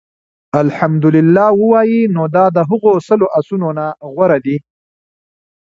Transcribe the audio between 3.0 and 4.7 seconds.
سلو آسونو نه غوره دي